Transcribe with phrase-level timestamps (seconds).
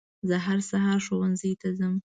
[0.27, 1.95] زه هر سهار ښوونځي ته ځم